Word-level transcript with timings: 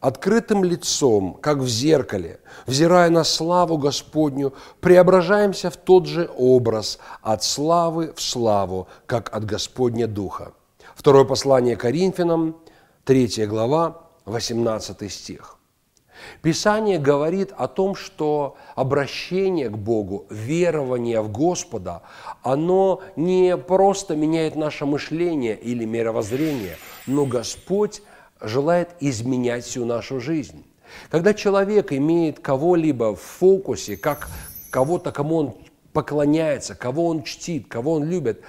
открытым 0.00 0.64
лицом, 0.64 1.38
как 1.40 1.58
в 1.58 1.68
зеркале, 1.68 2.40
взирая 2.66 3.10
на 3.10 3.24
славу 3.24 3.78
Господню, 3.78 4.54
преображаемся 4.80 5.70
в 5.70 5.76
тот 5.76 6.06
же 6.06 6.30
образ 6.36 6.98
от 7.22 7.42
славы 7.42 8.12
в 8.14 8.20
славу, 8.20 8.88
как 9.06 9.34
от 9.34 9.44
Господня 9.44 10.06
Духа. 10.06 10.52
Второе 10.94 11.24
послание 11.24 11.76
Коринфянам, 11.76 12.56
3 13.04 13.46
глава, 13.46 14.02
18 14.24 15.12
стих. 15.12 15.56
Писание 16.42 16.98
говорит 16.98 17.52
о 17.56 17.68
том, 17.68 17.94
что 17.94 18.56
обращение 18.74 19.68
к 19.68 19.76
Богу, 19.76 20.26
верование 20.30 21.20
в 21.20 21.30
Господа, 21.30 22.02
оно 22.42 23.02
не 23.16 23.56
просто 23.56 24.16
меняет 24.16 24.56
наше 24.56 24.86
мышление 24.86 25.56
или 25.56 25.84
мировоззрение, 25.84 26.78
но 27.06 27.26
Господь 27.26 28.02
желает 28.40 28.90
изменять 29.00 29.64
всю 29.64 29.84
нашу 29.84 30.20
жизнь. 30.20 30.64
Когда 31.10 31.34
человек 31.34 31.92
имеет 31.92 32.40
кого-либо 32.40 33.14
в 33.16 33.20
фокусе, 33.20 33.96
как 33.96 34.28
кого-то, 34.70 35.12
кому 35.12 35.36
он 35.36 35.54
поклоняется, 35.92 36.74
кого 36.74 37.06
он 37.06 37.22
чтит, 37.22 37.68
кого 37.68 37.94
он 37.94 38.04
любит, 38.04 38.42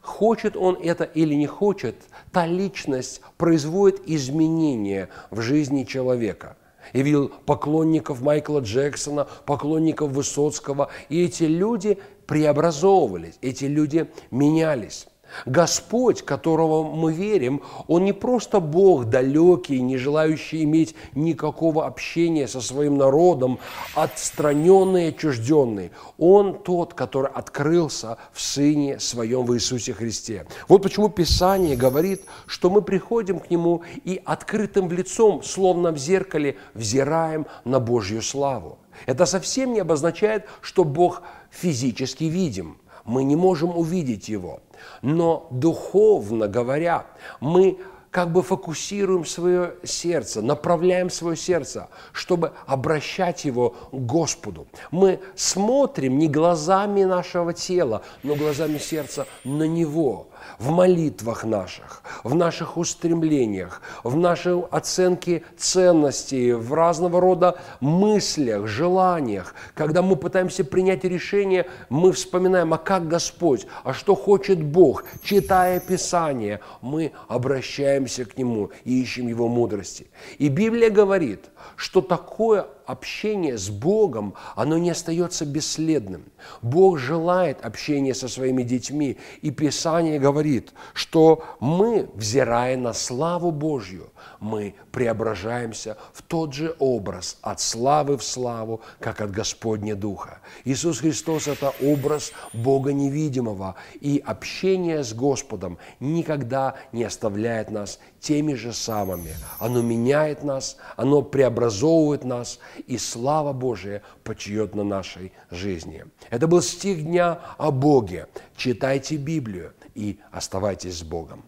хочет 0.00 0.56
он 0.56 0.76
это 0.82 1.04
или 1.04 1.34
не 1.34 1.46
хочет, 1.46 1.96
та 2.32 2.46
личность 2.46 3.20
производит 3.36 4.00
изменения 4.06 5.08
в 5.30 5.40
жизни 5.40 5.84
человека. 5.84 6.56
Я 6.92 7.02
видел 7.02 7.28
поклонников 7.28 8.22
Майкла 8.22 8.60
Джексона, 8.60 9.28
поклонников 9.44 10.10
Высоцкого, 10.10 10.88
и 11.08 11.24
эти 11.24 11.44
люди 11.44 11.98
преобразовывались, 12.26 13.38
эти 13.42 13.64
люди 13.66 14.10
менялись. 14.30 15.06
Господь, 15.46 16.22
которого 16.22 16.82
мы 16.82 17.12
верим, 17.12 17.62
Он 17.86 18.04
не 18.04 18.12
просто 18.12 18.60
Бог 18.60 19.06
далекий, 19.06 19.80
не 19.80 19.96
желающий 19.96 20.64
иметь 20.64 20.94
никакого 21.14 21.86
общения 21.86 22.48
со 22.48 22.60
своим 22.60 22.96
народом, 22.96 23.58
отстраненный 23.94 25.08
отчужденный. 25.08 25.90
Он 26.18 26.58
тот, 26.62 26.94
который 26.94 27.30
открылся 27.30 28.18
в 28.32 28.40
Сыне 28.40 28.98
Своем 28.98 29.44
в 29.44 29.54
Иисусе 29.54 29.92
Христе. 29.92 30.46
Вот 30.68 30.82
почему 30.82 31.08
Писание 31.08 31.76
говорит, 31.76 32.22
что 32.46 32.70
мы 32.70 32.82
приходим 32.82 33.38
к 33.38 33.50
Нему 33.50 33.82
и 34.04 34.20
открытым 34.24 34.90
лицом, 34.90 35.42
словно 35.42 35.92
в 35.92 35.98
зеркале, 35.98 36.56
взираем 36.74 37.46
на 37.64 37.80
Божью 37.80 38.22
славу. 38.22 38.78
Это 39.06 39.26
совсем 39.26 39.72
не 39.72 39.80
обозначает, 39.80 40.46
что 40.60 40.84
Бог 40.84 41.22
физически 41.50 42.24
видим. 42.24 42.78
Мы 43.08 43.24
не 43.24 43.34
можем 43.34 43.76
увидеть 43.76 44.28
Его– 44.28 44.60
но 45.02 45.46
духовно 45.50 46.48
говоря, 46.48 47.06
мы 47.40 47.78
как 48.10 48.32
бы 48.32 48.42
фокусируем 48.42 49.24
свое 49.24 49.74
сердце, 49.84 50.42
направляем 50.42 51.10
свое 51.10 51.36
сердце, 51.36 51.88
чтобы 52.12 52.52
обращать 52.66 53.44
его 53.44 53.70
к 53.90 53.94
Господу. 53.94 54.66
Мы 54.90 55.20
смотрим 55.34 56.18
не 56.18 56.28
глазами 56.28 57.04
нашего 57.04 57.52
тела, 57.52 58.02
но 58.22 58.34
глазами 58.34 58.78
сердца 58.78 59.26
на 59.44 59.64
Него 59.64 60.28
в 60.58 60.70
молитвах 60.70 61.44
наших, 61.44 62.02
в 62.24 62.34
наших 62.34 62.76
устремлениях, 62.76 63.82
в 64.02 64.16
нашей 64.16 64.60
оценке 64.70 65.42
ценностей, 65.56 66.52
в 66.52 66.72
разного 66.74 67.20
рода 67.20 67.58
мыслях, 67.80 68.66
желаниях. 68.66 69.54
Когда 69.74 70.02
мы 70.02 70.16
пытаемся 70.16 70.64
принять 70.64 71.04
решение, 71.04 71.66
мы 71.88 72.12
вспоминаем, 72.12 72.72
а 72.74 72.78
как 72.78 73.08
Господь, 73.08 73.66
а 73.84 73.92
что 73.92 74.14
хочет 74.14 74.62
Бог. 74.62 75.04
Читая 75.22 75.80
Писание, 75.80 76.60
мы 76.80 77.12
обращаемся 77.28 78.07
к 78.08 78.36
Нему 78.36 78.70
и 78.84 79.02
ищем 79.02 79.28
Его 79.28 79.48
мудрости. 79.48 80.06
И 80.38 80.48
Библия 80.48 80.90
говорит, 80.90 81.50
что 81.76 82.00
такое 82.00 82.66
общение 82.88 83.58
с 83.58 83.68
Богом, 83.68 84.34
оно 84.56 84.78
не 84.78 84.90
остается 84.90 85.44
бесследным. 85.44 86.24
Бог 86.62 86.98
желает 86.98 87.64
общения 87.64 88.14
со 88.14 88.28
своими 88.28 88.62
детьми, 88.62 89.18
и 89.42 89.50
Писание 89.50 90.18
говорит, 90.18 90.72
что 90.94 91.44
мы, 91.60 92.08
взирая 92.14 92.78
на 92.78 92.94
славу 92.94 93.50
Божью, 93.50 94.10
мы 94.40 94.74
преображаемся 94.90 95.98
в 96.14 96.22
тот 96.22 96.54
же 96.54 96.74
образ 96.78 97.36
от 97.42 97.60
славы 97.60 98.16
в 98.16 98.24
славу, 98.24 98.80
как 99.00 99.20
от 99.20 99.32
Господня 99.32 99.94
Духа. 99.94 100.38
Иисус 100.64 101.00
Христос– 101.00 101.46
это 101.46 101.74
образ 101.82 102.32
Бога 102.54 102.94
невидимого, 102.94 103.74
и 104.00 104.22
общение 104.24 105.04
с 105.04 105.12
Господом 105.12 105.76
никогда 106.00 106.74
не 106.92 107.04
оставляет 107.04 107.70
нас 107.88 107.98
теми 108.20 108.54
же 108.54 108.72
самыми. 108.72 109.34
Оно 109.58 109.82
меняет 109.82 110.44
нас, 110.44 110.76
оно 110.96 111.22
преобразовывает 111.22 112.24
нас, 112.24 112.58
и 112.86 112.98
слава 112.98 113.52
Божия 113.52 114.02
почиет 114.24 114.74
на 114.74 114.84
нашей 114.84 115.32
жизни. 115.50 116.04
Это 116.30 116.46
был 116.46 116.62
стих 116.62 117.04
дня 117.04 117.38
о 117.58 117.70
Боге. 117.70 118.26
Читайте 118.56 119.16
Библию 119.16 119.72
и 119.94 120.18
оставайтесь 120.32 120.98
с 120.98 121.02
Богом. 121.02 121.44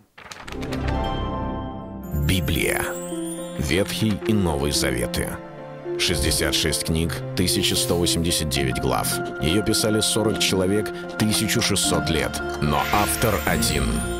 Библия. 2.26 2.82
Ветхий 3.58 4.14
и 4.28 4.32
Новый 4.32 4.72
Заветы. 4.72 5.28
66 5.98 6.84
книг, 6.84 7.12
1189 7.34 8.80
глав. 8.80 9.06
Ее 9.42 9.62
писали 9.62 10.00
40 10.00 10.38
человек, 10.38 10.88
1600 11.16 12.08
лет. 12.10 12.40
Но 12.62 12.78
автор 12.92 13.34
один– 13.46 13.84